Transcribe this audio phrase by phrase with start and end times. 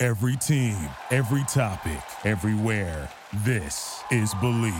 [0.00, 0.76] Every team,
[1.10, 3.10] every topic, everywhere.
[3.44, 4.72] This is Believe.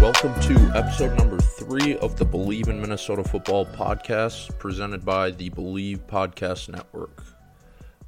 [0.00, 5.50] Welcome to episode number three of the Believe in Minnesota Football podcast, presented by the
[5.50, 7.35] Believe Podcast Network.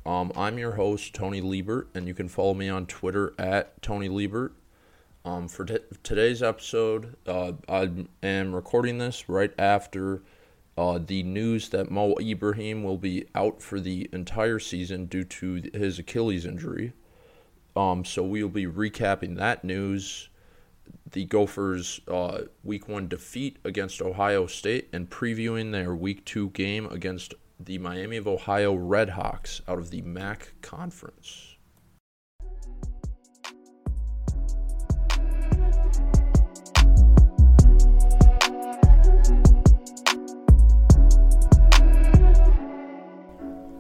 [0.09, 4.09] Um, I'm your host, Tony Liebert, and you can follow me on Twitter at Tony
[4.09, 4.53] Liebert.
[5.23, 7.91] Um, for t- today's episode, uh, I
[8.23, 10.23] am recording this right after
[10.79, 15.69] uh, the news that Mo Ibrahim will be out for the entire season due to
[15.75, 16.95] his Achilles injury.
[17.77, 20.31] Um, so we will be recapping that news,
[21.11, 26.87] the Gophers' uh, Week One defeat against Ohio State, and previewing their Week Two game
[26.87, 31.57] against the Miami of Ohio Redhawks out of the MAC Conference.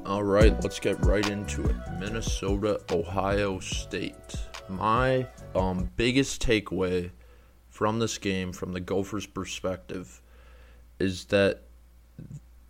[0.04, 1.76] All right, let's get right into it.
[2.00, 4.34] Minnesota, Ohio State.
[4.68, 7.10] My um, biggest takeaway
[7.68, 10.20] from this game, from the Gophers' perspective,
[10.98, 11.62] is that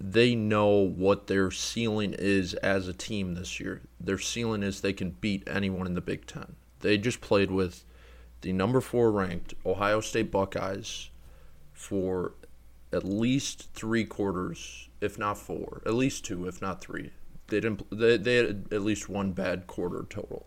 [0.00, 3.82] they know what their ceiling is as a team this year.
[3.98, 6.54] Their ceiling is they can beat anyone in the Big Ten.
[6.80, 7.84] They just played with
[8.42, 11.10] the number four ranked Ohio State Buckeyes
[11.72, 12.32] for
[12.92, 17.10] at least three quarters, if not four, at least two, if not three.
[17.48, 17.82] They didn't.
[17.90, 20.46] They, they had at least one bad quarter total,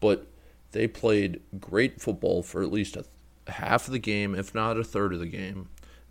[0.00, 0.26] but
[0.72, 3.04] they played great football for at least a
[3.50, 5.68] half of the game, if not a third of the game,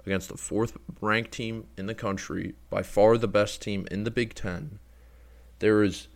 [0.10, 4.12] against the fourth ranked team in the country, by far the best team in the
[4.12, 4.80] Big Ten.
[5.60, 6.08] There is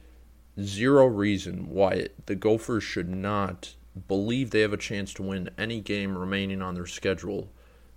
[0.59, 3.75] zero reason why the Gophers should not
[4.07, 7.51] believe they have a chance to win any game remaining on their schedule,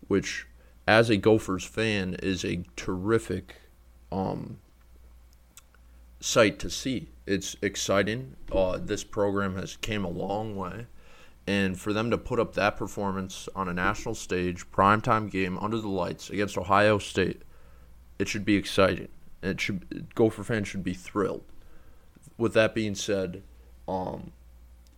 [0.06, 0.46] which,
[0.86, 3.54] as a Gophers fan, is a terrific
[4.12, 4.58] um,
[6.20, 7.08] sight to see.
[7.24, 8.36] It's exciting.
[8.52, 10.88] Uh, this program has came a long way,
[11.46, 15.78] and for them to put up that performance on a national stage, primetime game under
[15.78, 17.42] the lights against Ohio State,
[18.18, 19.08] it should be exciting.
[19.42, 21.44] It should Gopher fans should be thrilled.
[22.38, 23.42] With that being said,
[23.86, 24.32] um,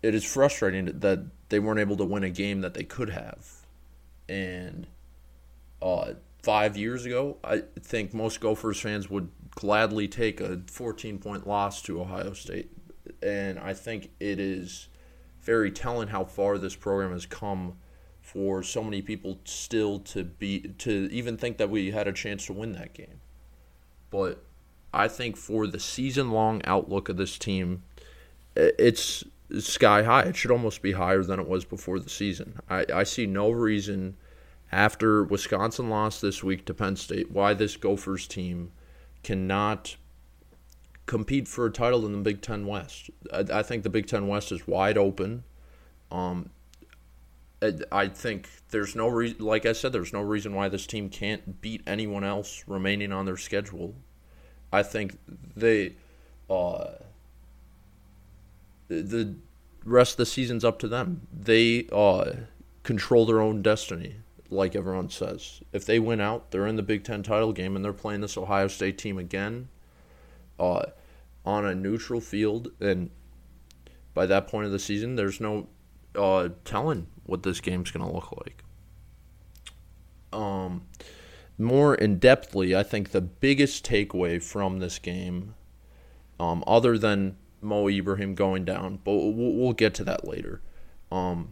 [0.02, 3.66] it is frustrating that they weren't able to win a game that they could have,
[4.28, 4.86] and
[5.82, 11.46] uh, five years ago, I think most Gophers fans would gladly take a 14 point
[11.46, 12.70] loss to Ohio State.
[13.22, 14.88] And I think it is
[15.42, 17.76] very telling how far this program has come
[18.20, 22.46] for so many people still to be to even think that we had a chance
[22.46, 23.20] to win that game.
[24.10, 24.44] But
[24.92, 27.82] I think for the season long outlook of this team,
[28.54, 29.24] it's
[29.58, 30.22] sky high.
[30.22, 32.58] It should almost be higher than it was before the season.
[32.68, 34.16] I, I see no reason
[34.70, 38.72] after Wisconsin lost this week to Penn State why this Gophers team
[39.22, 39.96] cannot
[41.08, 43.10] compete for a title in the Big Ten West.
[43.32, 45.42] I, I think the Big Ten West is wide open.
[46.12, 46.50] Um,
[47.90, 51.60] I think there's no reason, like I said, there's no reason why this team can't
[51.60, 53.96] beat anyone else remaining on their schedule.
[54.72, 55.18] I think
[55.56, 55.96] they,
[56.48, 56.90] uh,
[58.86, 59.34] the
[59.84, 61.26] rest of the season's up to them.
[61.32, 62.32] They uh,
[62.84, 64.16] control their own destiny
[64.50, 65.62] like everyone says.
[65.74, 68.38] If they win out, they're in the Big Ten title game and they're playing this
[68.38, 69.68] Ohio State team again
[70.58, 70.86] uh,
[71.44, 72.72] on a neutral field.
[72.80, 73.10] And
[74.14, 75.68] by that point of the season, there's no
[76.14, 78.64] uh, telling what this game's going to look like.
[80.32, 80.82] Um,
[81.56, 85.54] more in depthly, I think the biggest takeaway from this game,
[86.38, 90.60] um, other than Mo Ibrahim going down, but we'll, we'll get to that later.
[91.10, 91.48] Um,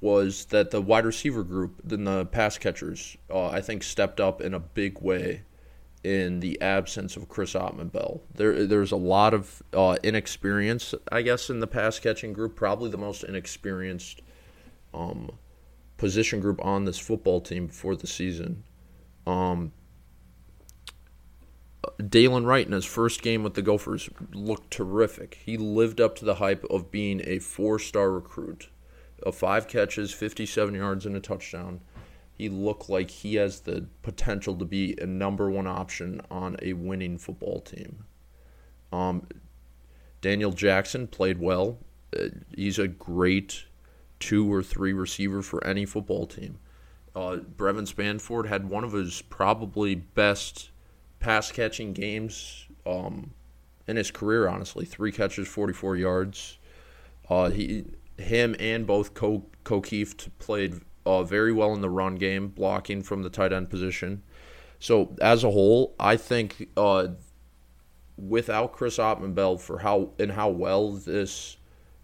[0.00, 4.40] was that the wide receiver group, then the pass catchers, uh, I think stepped up
[4.40, 5.42] in a big way
[6.04, 8.22] in the absence of Chris Autman-Bell.
[8.34, 12.56] There, there's a lot of uh, inexperience, I guess, in the pass catching group.
[12.56, 14.22] Probably the most inexperienced
[14.94, 15.30] um,
[15.96, 18.64] position group on this football team before the season.
[19.26, 19.72] Um,
[21.98, 25.38] Dylan Wright in his first game with the Gophers looked terrific.
[25.44, 28.68] He lived up to the hype of being a four-star recruit,
[29.22, 31.80] of five catches, 57 yards, and a touchdown.
[32.38, 36.74] He looked like he has the potential to be a number one option on a
[36.74, 38.04] winning football team.
[38.92, 39.26] Um,
[40.20, 41.78] Daniel Jackson played well.
[42.16, 43.64] Uh, he's a great
[44.20, 46.60] two or three receiver for any football team.
[47.14, 50.70] Uh, Brevyn Spann-Ford had one of his probably best
[51.18, 53.32] pass catching games um,
[53.88, 54.48] in his career.
[54.48, 56.58] Honestly, three catches, 44 yards.
[57.28, 57.84] Uh, he,
[58.16, 59.42] him, and both Co
[60.38, 64.22] played uh, very well in the run game, blocking from the tight end position.
[64.78, 67.08] So as a whole, I think uh,
[68.18, 71.56] without Chris Autman-Bell for how and how well this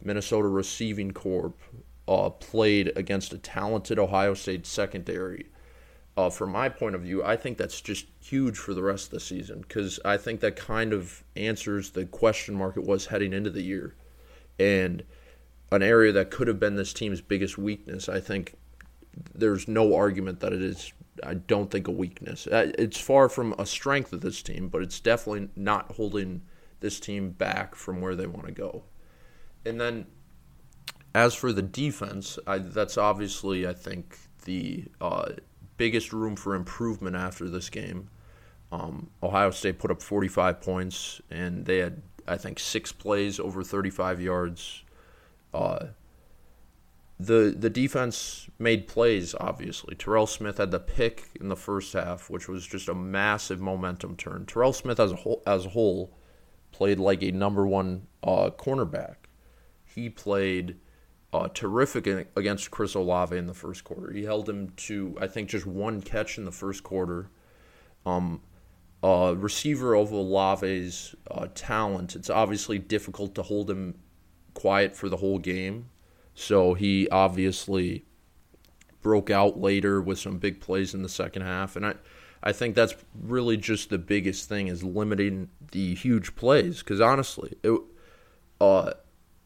[0.03, 1.53] Minnesota receiving corps
[2.09, 5.51] uh, played against a talented Ohio State secondary.
[6.17, 9.11] Uh, from my point of view, I think that's just huge for the rest of
[9.11, 13.35] the season because I think that kind of answers the question mark it was heading
[13.35, 13.97] into the year.
[14.59, 15.05] And
[15.71, 18.55] an area that could have been this team's biggest weakness, I think
[19.35, 22.47] there's no argument that it is, I don't think, a weakness.
[22.47, 26.43] Uh, it's far from a strength of this team, but it's definitely not holding
[26.81, 28.85] this team back from where they want to go.
[29.65, 30.07] And then
[31.15, 35.31] as for the defense, I, that's obviously, I think, the uh,
[35.77, 38.11] biggest room for improvement after this game.
[38.73, 43.63] Um, Ohio State put up 45 points, and they had, I think, six plays over
[43.63, 44.83] 35 yards.
[45.53, 45.87] Uh,
[47.19, 49.35] the the defense made plays.
[49.39, 53.61] Obviously, Terrell Smith had the pick in the first half, which was just a massive
[53.61, 54.47] momentum turn.
[54.47, 56.17] Terrell Smith, as a whole, as a whole,
[56.73, 59.17] played like a number one uh, cornerback.
[59.85, 60.77] He played
[61.33, 62.07] uh, terrific
[62.37, 64.13] against Chris Olave in the first quarter.
[64.13, 67.31] He held him to, I think, just one catch in the first quarter.
[68.05, 68.41] Um,
[69.03, 73.97] uh, receiver of Olave's uh, talent, it's obviously difficult to hold him
[74.55, 75.91] quiet for the whole game.
[76.35, 78.05] So he obviously
[79.03, 81.95] broke out later with some big plays in the second half, and I,
[82.43, 86.81] I think that's really just the biggest thing is limiting the huge plays.
[86.81, 87.81] Because honestly, it,
[88.61, 88.93] uh,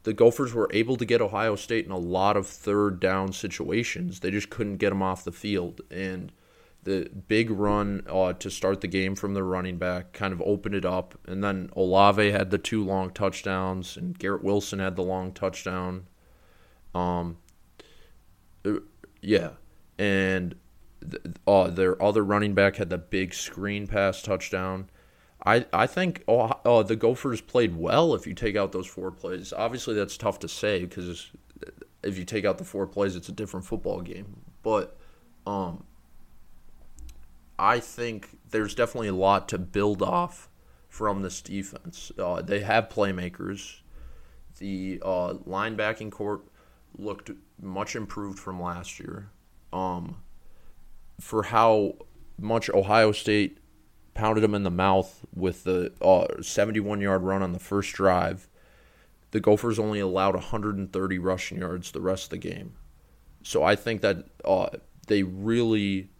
[0.03, 4.21] the Gophers were able to get Ohio State in a lot of third down situations.
[4.21, 5.81] They just couldn't get them off the field.
[5.91, 6.33] And
[6.85, 10.75] the big run uh, to start the game from the running back kind of opened
[10.75, 11.19] it up.
[11.27, 16.07] And then Olave had the two long touchdowns, and Garrett Wilson had the long touchdown.
[16.95, 17.39] Um,
[18.65, 18.75] uh,
[19.21, 19.51] yeah.
[19.99, 20.55] And
[21.47, 24.91] uh, their other running back had the big screen pass touchdown.
[25.45, 29.11] I, I think oh, oh, the Gophers played well if you take out those four
[29.11, 29.53] plays.
[29.53, 31.31] Obviously, that's tough to say because
[32.03, 34.41] if you take out the four plays, it's a different football game.
[34.63, 34.97] But
[35.47, 35.85] um,
[37.59, 40.49] I think there's definitely a lot to build off
[40.89, 42.11] from this defense.
[42.19, 43.81] Uh, they have playmakers.
[44.59, 46.43] The uh, linebacking court
[46.97, 47.31] looked
[47.61, 49.31] much improved from last year.
[49.73, 50.17] Um,
[51.21, 51.97] for how
[52.39, 53.59] much Ohio State
[54.15, 58.49] pounded him in the mouth with the uh, 71 yard run on the first drive.
[59.31, 62.75] The Gophers only allowed 130 rushing yards the rest of the game.
[63.43, 64.71] So I think that uh,
[65.07, 66.11] they really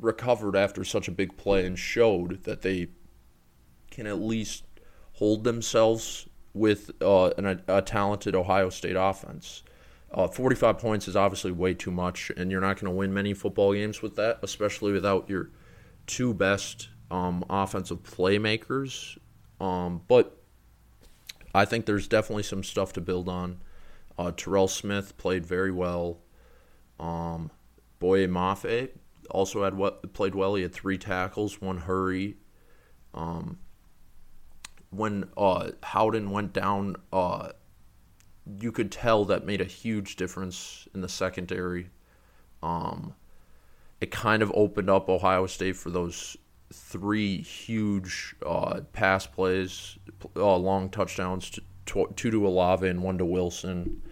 [0.00, 2.88] recovered after such a big play and showed that they
[3.90, 4.64] can at least
[5.14, 9.62] hold themselves with uh, an, a, talented Ohio State offense.
[10.12, 13.34] Uh, 45 points is obviously way too much, and you're not going to win many
[13.34, 15.50] football games with that, especially without your
[16.06, 19.18] two best um, offensive playmakers.
[19.60, 20.38] Um, but
[21.54, 23.60] I think there's definitely some stuff to build on.
[24.18, 26.18] Uh, Terrell Smith played very well.
[26.98, 27.50] Um,
[27.98, 28.90] Boye Mafe
[29.30, 30.54] also had what played well.
[30.54, 32.36] He had three tackles, one hurry.
[33.14, 33.58] Um,
[34.90, 37.50] when uh, Howden went down, uh,
[38.60, 41.90] you could tell that made a huge difference in the secondary.
[42.62, 43.14] Um,
[44.00, 46.36] it kind of opened up Ohio State for those
[46.72, 49.98] three huge uh, pass plays,
[50.36, 51.62] uh, long touchdowns, to
[52.16, 54.02] two to Olave and one to Wilson.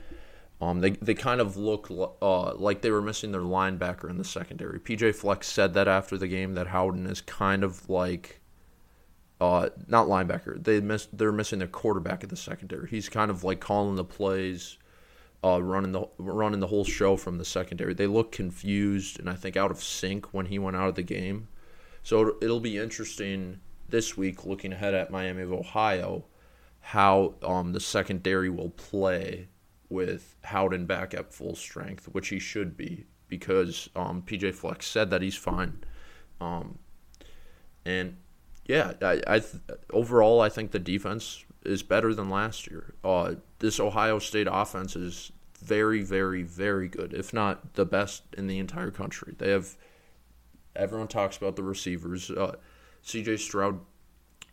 [0.61, 1.91] Um, they they kind of look
[2.23, 4.81] uh, like they were missing their linebacker in the secondary.
[4.81, 8.41] PJ Fleck said that after the game that Howden is kind of like,
[9.41, 10.63] uh, not linebacker.
[10.63, 12.89] They miss they're missing their quarterback at the secondary.
[12.89, 14.79] He's kind of like calling the plays
[15.45, 17.95] uh, running the running the whole show from the secondary.
[17.95, 21.03] They look confused and I think out of sync when he went out of the
[21.03, 21.49] game.
[22.03, 26.25] So it'll be interesting this week, looking ahead at Miami of Ohio,
[26.81, 29.49] how um, the secondary will play
[29.89, 35.11] with Howden back at full strength, which he should be because um, PJ Fleck said
[35.11, 35.83] that he's fine.
[36.41, 36.79] Um,
[37.85, 38.17] And
[38.69, 39.43] yeah, I, I
[39.93, 42.95] overall I think the defense is better than last year.
[43.05, 48.47] Uh, this Ohio State offense is very, very, very good, if not the best in
[48.47, 49.35] the entire country.
[49.39, 49.77] They have
[50.75, 52.31] everyone talks about the receivers.
[52.31, 52.57] Uh,
[53.03, 53.39] C.J.
[53.39, 53.81] Stroud,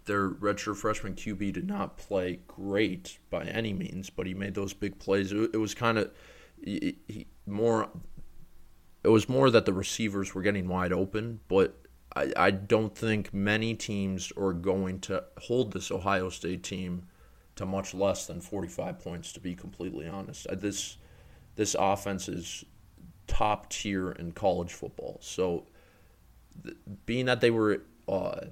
[0.05, 4.74] their redshirt freshman QB, did not play great by any means, but he made those
[4.74, 5.32] big plays.
[5.32, 6.12] It, it was kind of
[7.46, 7.89] more.
[9.03, 11.82] It was more that the receivers were getting wide open, but
[12.15, 17.08] I, I don't think many teams are going to hold this Ohio State team
[17.55, 20.48] to much less than 45 points, to be completely honest.
[20.48, 20.98] Uh, this
[21.55, 22.65] this offense is
[23.27, 25.20] top tier in college football.
[25.22, 25.67] So,
[26.63, 28.48] th- being that they were uh,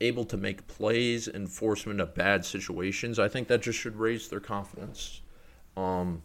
[0.00, 3.96] able to make plays and force them into bad situations, I think that just should
[3.96, 5.22] raise their confidence.
[5.76, 6.22] Um,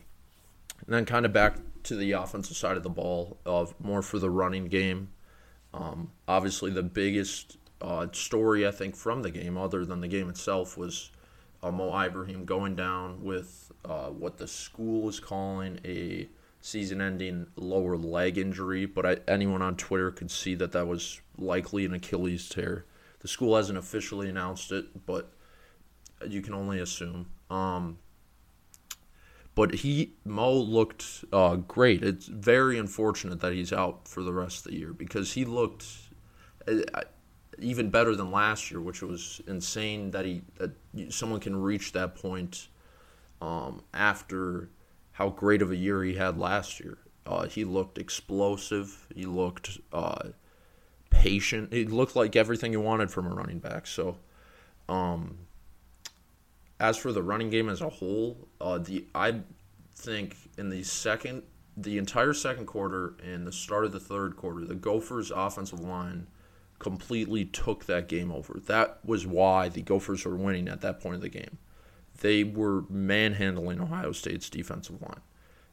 [0.85, 4.17] and then kind of back to the offensive side of the ball, of more for
[4.17, 5.09] the running game.
[5.73, 10.29] Um, obviously, the biggest uh, story I think from the game, other than the game
[10.29, 11.11] itself, was
[11.63, 16.27] uh, Mo Ibrahim going down with uh, what the school is calling a
[16.61, 18.85] season-ending lower leg injury.
[18.85, 22.85] But I, anyone on Twitter could see that that was likely an Achilles tear.
[23.19, 25.31] The school hasn't officially announced it, but
[26.27, 27.27] you can only assume.
[27.49, 27.97] Um,
[29.55, 32.03] but he Mo looked uh, great.
[32.03, 35.85] It's very unfortunate that he's out for the rest of the year because he looked
[36.67, 37.01] uh,
[37.59, 40.71] even better than last year, which was insane that he that
[41.09, 42.69] someone can reach that point
[43.41, 44.69] um, after
[45.13, 46.97] how great of a year he had last year.
[47.25, 49.07] Uh, he looked explosive.
[49.13, 50.29] He looked uh,
[51.09, 51.73] patient.
[51.73, 53.87] He looked like everything you wanted from a running back.
[53.87, 54.17] So.
[54.89, 55.37] Um,
[56.81, 59.41] as for the running game as a whole, uh, the I
[59.95, 61.43] think in the second,
[61.77, 66.25] the entire second quarter and the start of the third quarter, the Gophers' offensive line
[66.79, 68.59] completely took that game over.
[68.65, 71.59] That was why the Gophers were winning at that point of the game.
[72.19, 75.21] They were manhandling Ohio State's defensive line.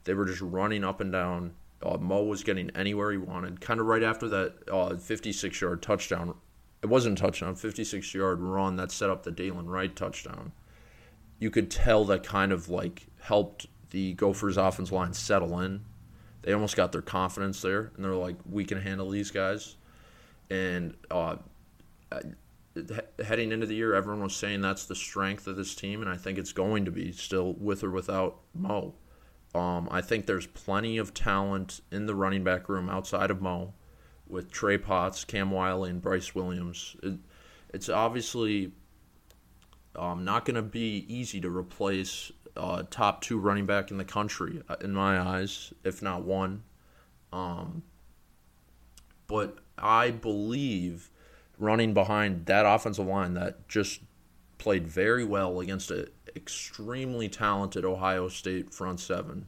[0.04, 1.54] They were just running up and down.
[1.82, 3.62] Uh, Mo was getting anywhere he wanted.
[3.62, 6.34] Kind of right after that 56 uh, yard touchdown.
[6.82, 10.52] It wasn't a touchdown, 56 yard run that set up the Dylan Wright touchdown
[11.38, 15.85] you could tell that kind of like helped the Gophers offense line settle in.
[16.42, 19.76] They almost got their confidence there, and they're like, we can handle these guys.
[20.50, 21.37] And uh,
[23.25, 26.16] heading into the year, everyone was saying that's the strength of this team, and I
[26.16, 28.95] think it's going to be still with or without Mo.
[29.54, 33.75] Um, I think there's plenty of talent in the running back room outside of Mo
[34.26, 36.97] with Trey Potts, Cam Wiley, and Bryce Williams.
[37.02, 37.18] It,
[37.73, 38.73] it's obviously
[39.97, 44.04] um, not going to be easy to replace uh, top two running back in the
[44.04, 46.62] country, uh, in my eyes, if not one.
[47.33, 47.83] Um,
[49.26, 51.11] but I believe
[51.59, 54.00] running behind that offensive line that just
[54.59, 59.47] played very well against an extremely talented Ohio State front seven.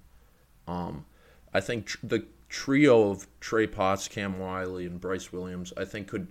[0.68, 1.04] Um,
[1.52, 6.08] I think tr- the trio of Trey Potts, Cam Wiley, and Bryce Williams, I think
[6.08, 6.28] could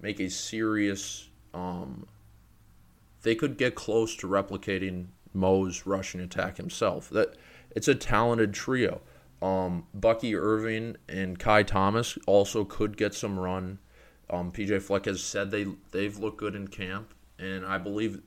[0.00, 2.06] make a serious um,
[3.22, 7.08] they could get close to replicating Mo's rushing attack himself.
[7.10, 7.36] That
[7.70, 9.00] it's a talented trio.
[9.40, 13.78] Um, Bucky Irving and Ky Thomas also could get some run.
[14.30, 18.22] Um, PJ Fleck has said they they've looked good in camp, and I believe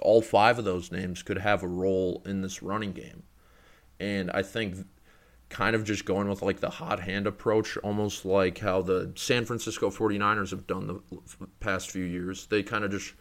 [0.00, 3.22] all five of those names could have a role in this running game.
[3.98, 4.86] And I think
[5.48, 9.44] kind of just going with like the hot hand approach, almost like how the San
[9.44, 12.46] Francisco 49ers have done the past few years.
[12.46, 13.14] They kind of just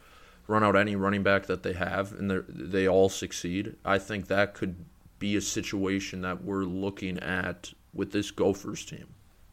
[0.48, 3.75] run out any running back that they have and they all succeed.
[3.84, 4.75] I think that could
[5.20, 9.08] be a situation that we're looking at with this Gophers team.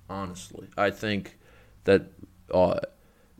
[0.09, 1.39] Honestly, I think
[1.85, 2.07] that
[2.53, 2.81] uh,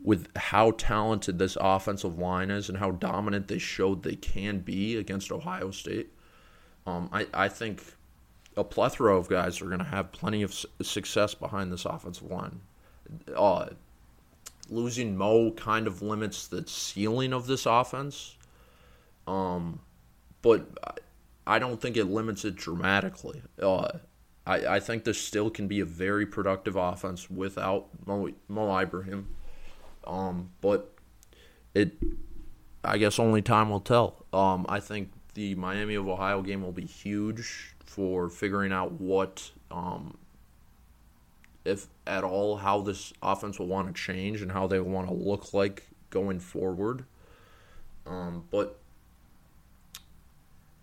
[0.01, 4.97] with how talented this offensive line is and how dominant they showed they can be
[4.97, 6.11] against Ohio State,
[6.87, 7.83] um, I, I think
[8.57, 12.61] a plethora of guys are going to have plenty of success behind this offensive line.
[13.35, 13.67] Uh,
[14.73, 18.37] losing Mo kind of limits the ceiling of this offense.
[19.27, 19.79] Um,
[20.41, 20.67] but
[21.47, 23.41] I don't think it limits it dramatically.
[23.61, 23.99] Uh,
[24.45, 29.35] I, I think this still can be a very productive offense without Mo, Mo Ibrahim.
[30.05, 30.93] Um, but
[31.73, 31.93] it,
[32.83, 34.25] I guess only time will tell.
[34.33, 39.51] Um, I think the Miami of Ohio game will be huge for figuring out what
[39.71, 40.17] um,
[41.65, 45.13] if at all, how this offense will want to change and how they want to
[45.13, 47.05] look like going forward.
[48.05, 48.79] Um, but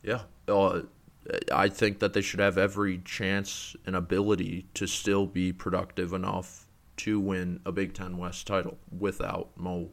[0.02, 0.82] yeah, uh,
[1.52, 6.66] I think that they should have every chance and ability to still be productive enough
[6.98, 9.90] to win a Big Ten West title without Mo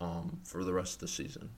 [0.00, 1.50] um, for the rest of the season.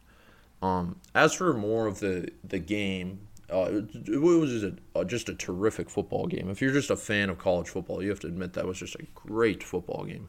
[0.62, 5.04] Um, as for more of the the game, uh, it, it, was just a, uh,
[5.04, 6.48] just a terrific football game.
[6.48, 8.94] If you're just a fan of college football, you have to admit that was just
[8.94, 10.28] a great football game.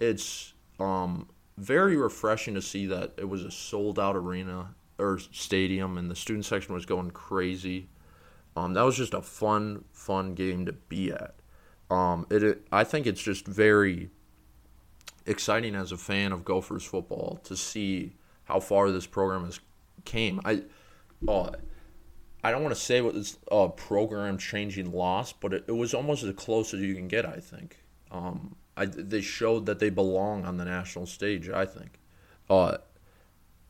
[0.00, 5.98] It's um, very refreshing to see that it was a sold out arena or stadium,
[5.98, 7.88] and the student section was going crazy.
[8.56, 11.34] Um, that was just a fun, fun game to be at.
[11.90, 14.10] Um, it, it, I think it's just very
[15.26, 18.12] exciting as a fan of Gophers football to see
[18.44, 19.60] how far this program has
[20.04, 20.40] came.
[20.44, 20.62] I,
[21.28, 21.50] uh,
[22.44, 25.94] I don't want to say what this uh, program changing loss, but it, it was
[25.94, 27.24] almost as close as you can get.
[27.24, 27.78] I think.
[28.10, 31.48] Um, I, they showed that they belong on the national stage.
[31.48, 32.00] I think.
[32.50, 32.78] Uh,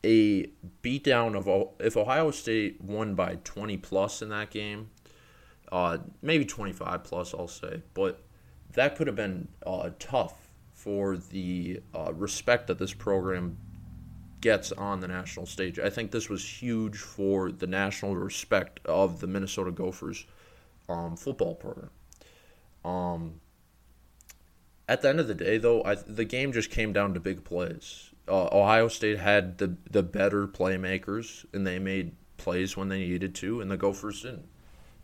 [0.05, 0.49] a
[0.83, 4.91] beatdown of if Ohio State won by 20 plus in that game,
[5.71, 8.23] uh, maybe 25 plus, I'll say, but
[8.73, 13.59] that could have been uh, tough for the uh, respect that this program
[14.43, 15.79] gets on the national stage.
[15.79, 20.27] I think this was huge for the national respect of the Minnesota Gophers
[20.91, 21.91] um, football program.
[22.85, 23.41] Um,
[24.87, 27.45] at the end of the day, though, I, the game just came down to big
[27.45, 33.01] plays uh, Ohio State had the the better playmakers, and they made plays when they
[33.01, 34.49] needed to, and the Gophers didn't.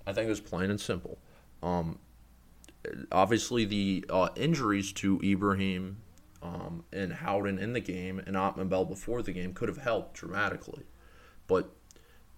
[0.07, 1.18] I think it was plain and simple.
[1.62, 1.99] Um,
[3.11, 5.99] obviously, the uh, injuries to Ibrahim
[6.49, 10.14] um, and Howden in the game and Autman Bell before the game could have helped
[10.14, 10.85] dramatically,
[11.47, 11.75] but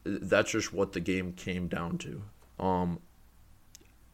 [0.05, 2.23] that's just what the game came down to.
[2.59, 3.01] Um,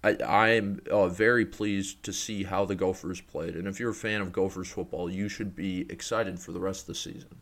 [0.04, 3.56] I, I am uh, very pleased to see how the Gophers played.
[3.56, 6.82] And if you're a fan of Gophers football, you should be excited for the rest
[6.82, 7.40] of the season.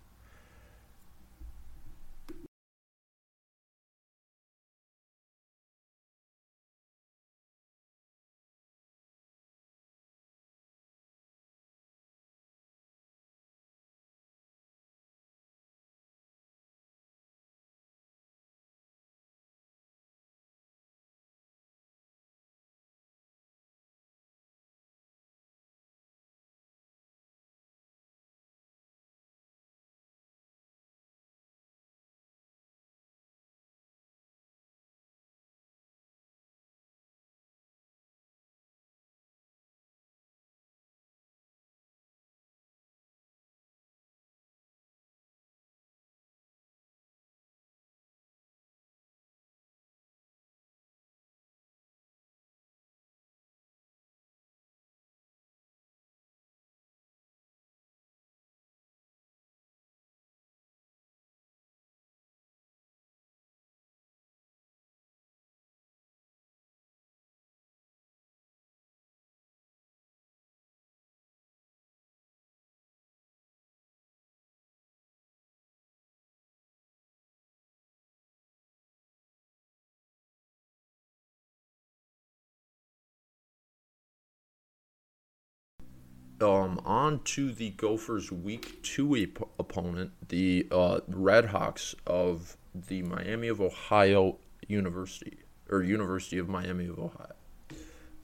[86.44, 93.02] Um, on to the Gophers' Week Two op- opponent, the uh, Red Hawks of the
[93.02, 95.38] Miami of Ohio University
[95.70, 97.32] or University of Miami of Ohio.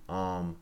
[0.08, 0.56] Um,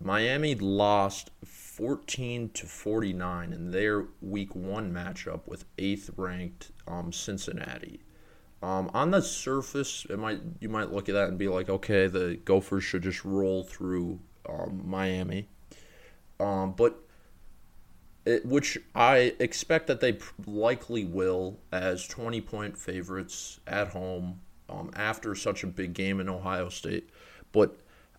[0.00, 8.00] Miami lost 14 to 49 in their Week One matchup with eighth-ranked um, Cincinnati.
[8.62, 12.06] Um, on the surface, it might you might look at that and be like, okay,
[12.06, 15.48] the Gophers should just roll through um, Miami
[16.40, 16.98] um, but
[18.24, 24.90] it, which I expect that they likely will as 20 point favorites at home um,
[24.94, 27.08] after such a big game in Ohio State.
[27.52, 27.78] But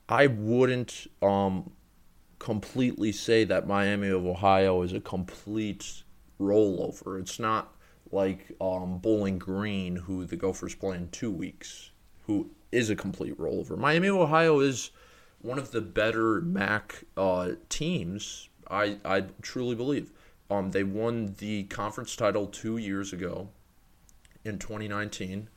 [0.10, 1.72] I wouldn't um,
[2.40, 6.04] completely say that Miami of Ohio is a complete
[6.40, 7.20] rollover.
[7.20, 7.74] It's not
[8.12, 11.92] like um, Bowling Green, who the Gophers play in two weeks,
[12.26, 13.78] who is a complete rollover.
[13.78, 14.92] Miami of Ohio is
[15.41, 18.50] one of the better MAC uh, teams.
[18.69, 20.12] I I truly believe.
[20.50, 23.50] Um, they won the conference title two years ago,
[24.47, 25.50] in 2019.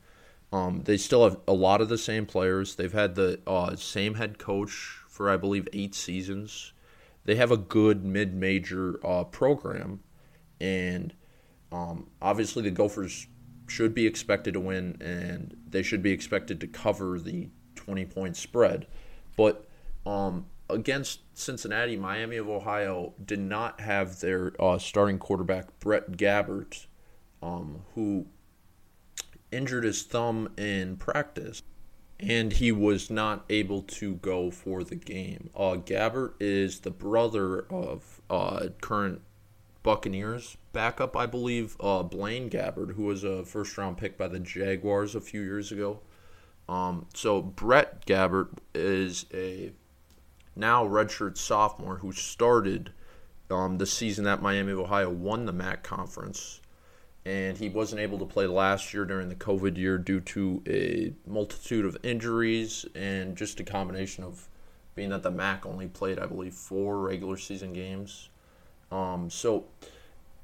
[0.53, 2.75] Um, they still have a lot of the same players.
[2.75, 6.73] They've had the uh, same head coach for I believe eight seasons.
[7.23, 10.01] They have a good mid-major uh, program,
[10.59, 11.13] and
[11.71, 13.27] um, obviously the Gophers
[13.67, 18.87] should be expected to win, and they should be expected to cover the 20-point spread.
[19.37, 19.67] But
[20.05, 26.85] um, against Cincinnati, Miami of Ohio did not have their uh, starting quarterback Brett Gabbert,
[27.41, 28.27] um, who
[29.51, 31.61] injured his thumb in practice,
[32.19, 35.49] and he was not able to go for the game.
[35.55, 39.21] Uh, Gabbert is the brother of uh, current
[39.83, 44.39] Buccaneers backup, I believe, uh, Blaine Gabbert, who was a first round pick by the
[44.39, 45.99] Jaguars a few years ago.
[46.69, 49.73] Um, so Brett Gabbert is a
[50.55, 52.91] now redshirt sophomore who started
[53.49, 56.61] um, the season that Miami of Ohio won the MAC conference
[57.25, 61.13] and he wasn't able to play last year during the COVID year due to a
[61.29, 64.47] multitude of injuries and just a combination of
[64.95, 68.29] being that the MAC only played, I believe, four regular season games.
[68.91, 69.65] Um, so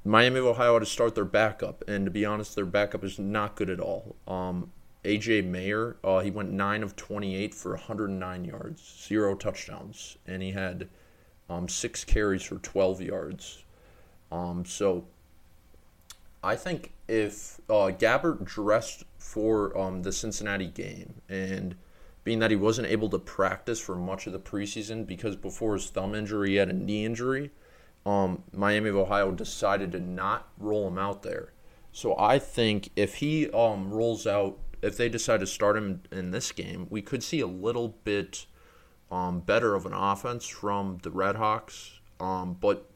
[0.04, 3.18] Miami of Ohio had to start their backup, and to be honest, their backup is
[3.18, 4.16] not good at all.
[4.26, 4.72] Um,
[5.04, 10.52] AJ Mayer, uh, he went nine of 28 for 109 yards, zero touchdowns, and he
[10.52, 10.88] had
[11.48, 13.64] um, six carries for 12 yards.
[14.30, 15.04] Um, so
[16.42, 21.74] I think if uh, Gabbert dressed for um, the Cincinnati game and
[22.24, 25.88] being that he wasn't able to practice for much of the preseason because before his
[25.88, 27.50] thumb injury he had a knee injury,
[28.04, 31.52] um, Miami of Ohio decided to not roll him out there.
[31.92, 36.30] So I think if he um, rolls out, if they decide to start him in
[36.30, 38.46] this game, we could see a little bit
[39.10, 41.98] um, better of an offense from the Redhawks.
[42.20, 42.90] Um, but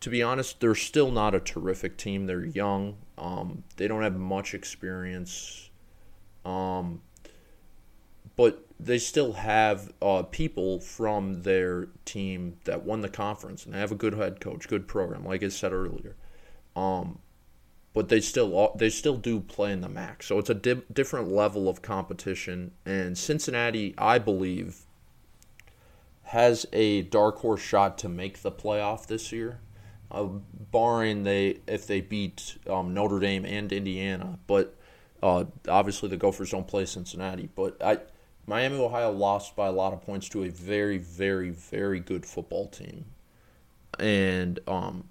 [0.00, 2.26] to be honest, they're still not a terrific team.
[2.26, 2.96] They're young.
[3.18, 5.70] Um, they don't have much experience.
[6.44, 7.02] Um,
[8.36, 13.78] but they still have uh, people from their team that won the conference, and they
[13.78, 16.16] have a good head coach, good program, like I said earlier.
[16.74, 17.18] Um,
[17.94, 21.30] but they still they still do play in the MAC, so it's a di- different
[21.30, 22.72] level of competition.
[22.86, 24.86] And Cincinnati, I believe,
[26.24, 29.60] has a dark horse shot to make the playoff this year
[30.12, 30.24] uh,
[30.70, 34.38] barring they if they beat um, Notre Dame and Indiana.
[34.46, 34.76] But
[35.22, 37.48] uh, obviously the Gophers don't play Cincinnati.
[37.54, 37.98] But I,
[38.46, 42.68] Miami, Ohio lost by a lot of points to a very, very, very good football
[42.68, 43.06] team,
[43.98, 45.04] and um,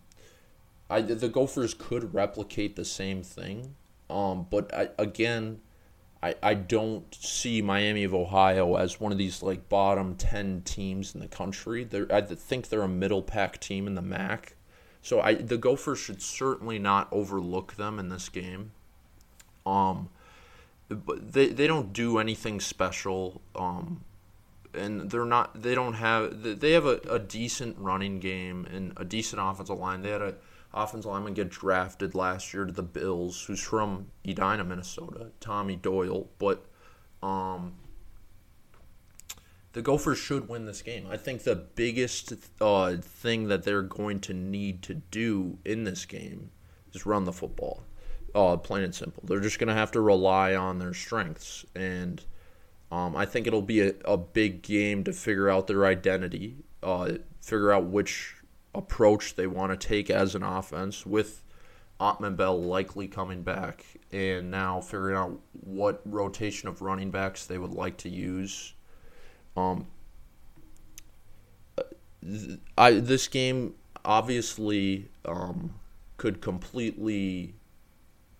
[0.91, 3.75] I the Gophers could replicate the same thing.
[4.09, 5.61] Um, but I, again,
[6.21, 11.15] I, I don't see Miami of Ohio as one of these like bottom ten teams
[11.15, 11.83] in the country.
[11.83, 14.55] They're, I think they're a middle pack team in the MAC.
[15.01, 18.71] So I the Gophers should certainly not overlook them in this game.
[19.65, 20.09] Um,
[20.89, 23.41] but they they don't do anything special.
[23.55, 24.03] Um,
[24.73, 25.61] and they're not.
[25.61, 26.43] They don't have.
[26.43, 30.01] They have a, a decent running game and a decent offensive line.
[30.01, 30.35] They had a
[30.73, 36.29] offensive lineman get drafted last year to the Bills, who's from Edina, Minnesota, Tommy Doyle.
[36.39, 36.65] But
[37.21, 37.73] um,
[39.73, 41.07] the Gophers should win this game.
[41.09, 46.05] I think the biggest uh, thing that they're going to need to do in this
[46.05, 46.51] game
[46.93, 47.83] is run the football.
[48.33, 49.23] Uh, plain and simple.
[49.25, 51.65] They're just going to have to rely on their strengths.
[51.75, 52.23] And
[52.91, 57.13] um, I think it'll be a, a big game to figure out their identity, uh,
[57.41, 58.35] figure out which
[58.73, 61.43] approach they want to take as an offense with
[61.99, 67.71] Autman-Bell likely coming back and now figuring out what rotation of running backs they would
[67.71, 68.73] like to use.
[69.55, 69.87] Um,
[72.77, 75.75] I this game obviously um,
[76.17, 77.55] could completely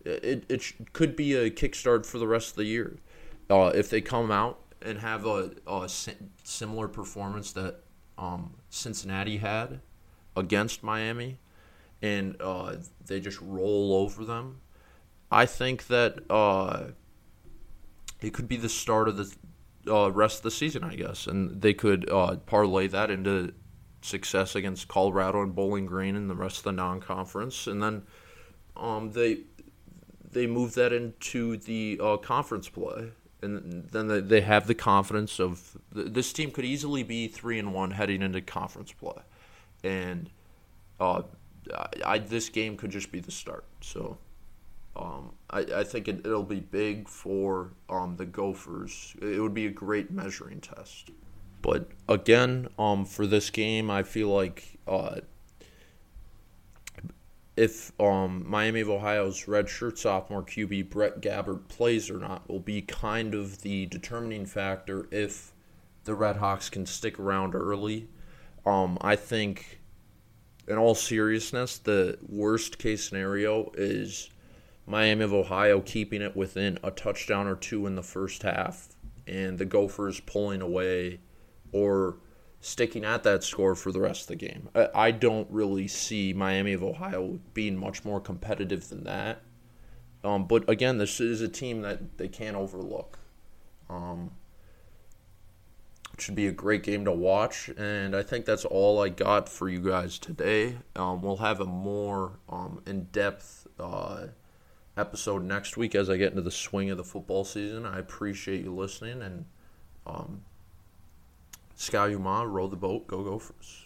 [0.06, 2.98] it it could be a kickstart for the rest of the year.
[3.50, 5.89] Uh, if they come out and have a, a
[6.44, 7.82] similar performance that
[8.17, 9.82] um, Cincinnati had
[10.36, 11.39] against Miami,
[12.02, 14.62] and uh, they just roll over them.
[15.32, 16.88] I think that uh,
[18.22, 19.34] it could be the start of the
[19.88, 23.54] uh, rest of the season, I guess, and they could uh, parlay that into
[24.02, 28.04] success against Colorado and Bowling Green and the rest of the non-conference, and then
[28.76, 29.41] um, they
[30.32, 33.10] they move that into the uh, conference play,
[33.41, 37.91] and then they have the confidence of this team could easily be three and one
[37.91, 39.22] heading into conference play,
[39.84, 40.30] and
[41.00, 41.24] uh,
[42.06, 43.65] I, this game could just be the start.
[43.82, 44.17] So.
[44.94, 49.15] Um, I, I think it, will be big for um, the Gophers.
[49.22, 51.12] It would be a great measuring test.
[51.62, 55.22] But again, um, for this game, I feel like uh,
[57.56, 62.82] if um, Miami of Ohio's redshirt sophomore QB Brett Gabbert plays or not will be
[62.82, 65.54] kind of the determining factor if
[66.06, 68.08] the Redhawks can stick around early.
[68.65, 69.82] Um, I think,
[70.67, 74.30] in all seriousness, the worst case scenario is
[74.86, 78.89] Miami of Ohio keeping it within a touchdown or two in the first half,
[79.28, 81.19] and the Gophers pulling away
[81.71, 82.17] or
[82.60, 84.69] sticking at that score for the rest of the game.
[84.93, 89.41] I don't really see Miami of Ohio being much more competitive than that.
[90.24, 93.17] Um, but again, this is a team that they can't overlook.
[93.89, 94.32] Um,
[96.17, 97.69] should be a great game to watch.
[97.78, 100.78] And I think that's all I got for you guys today.
[100.95, 104.28] Um, we'll have a more um, in depth uh,
[104.97, 107.86] episode next week as I get into the swing of the football season.
[107.86, 109.45] I appreciate you listening and
[110.06, 110.41] um,
[111.76, 113.86] Ski-U-Mah, row the boat, go Gophers.